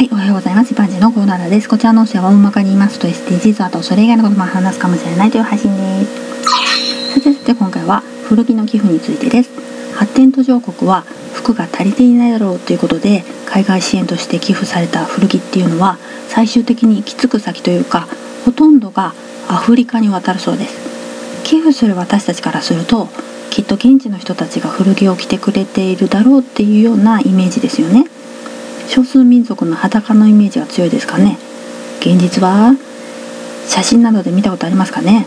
[0.00, 0.72] はい、おはようございます。
[0.72, 1.68] 一般人のコーナーです。
[1.68, 7.12] こちらの音声は大まかに言いますと SDGs あとそれ以外のことも話すかもしれないという配信です。
[7.12, 9.50] さてさて今回は古着の寄付についてです。
[9.94, 11.02] 発展途上国は
[11.34, 15.98] 服が足りていないだろうということで海外支援として寄付された古着っていうのは
[16.28, 18.08] 最終的に行き着く先というか
[18.46, 19.12] ほとんどが
[19.50, 21.44] アフリカに渡るそうです。
[21.44, 23.08] 寄付する私たちからすると
[23.50, 28.06] きっと現地の人たちが古着を着てくれているだろうっていうようなイメージですよね。
[28.90, 31.38] 少数民族の裸のイメージが強いですかね。
[32.00, 32.74] 現実は
[33.68, 35.26] 写真などで見たことありますかね。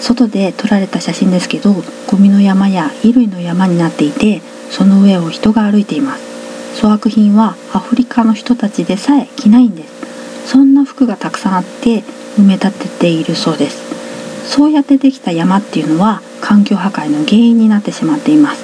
[0.00, 1.74] 外で撮られた写真ですけど
[2.10, 6.80] ゴミの山や衣類の山になっていてその上を人が歩いています。
[6.80, 10.50] 粗悪品はアフリカの人たちでさえ着ないんです。
[10.50, 12.02] そんな服がたくさんあって
[12.36, 14.50] 埋め立てているそうです。
[14.50, 18.63] そうやってできた山っていうのは環境破壊の原因になってしまっています。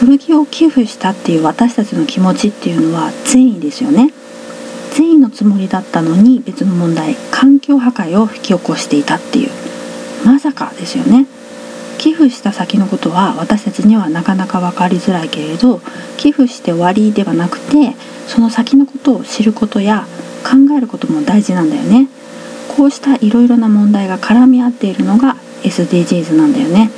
[0.00, 4.10] 古着を寄付したっていう私たちの気持ちっていうのは善意ですよね。
[4.92, 9.50] 善意のつもりだったのに別の問題環境破壊を引き起こしていたっていう。
[10.24, 11.26] まさかですよね。
[11.98, 15.82] 寄付した先のことは私たちにはなかなか分かりづらいけれど
[16.16, 17.94] 寄付して終わりではなくて
[18.26, 20.06] その先のことを知ることや
[20.42, 22.08] 考えることも大事なんだよね。
[22.74, 26.90] こうしたいろいろな問題が絡み合っているのが SDGs なんだよね。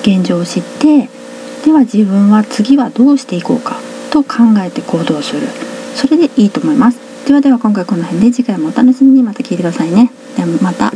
[0.00, 1.19] 現状を知って
[1.64, 3.76] では自分は次はどうしていこうか？
[4.10, 5.46] と考えて行動する。
[5.94, 6.98] それでいいと思います。
[7.26, 9.22] ではでは今回この辺で次回もお楽しみに。
[9.22, 10.10] また聞いてくださいね。
[10.36, 10.92] ではまた。